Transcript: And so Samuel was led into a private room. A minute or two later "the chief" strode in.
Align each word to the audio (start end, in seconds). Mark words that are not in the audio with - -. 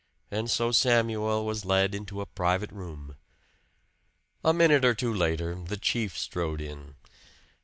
And 0.31 0.49
so 0.49 0.71
Samuel 0.71 1.45
was 1.45 1.63
led 1.63 1.93
into 1.93 2.21
a 2.21 2.25
private 2.25 2.71
room. 2.71 3.17
A 4.43 4.51
minute 4.51 4.83
or 4.83 4.95
two 4.95 5.13
later 5.13 5.53
"the 5.63 5.77
chief" 5.77 6.17
strode 6.17 6.59
in. 6.59 6.95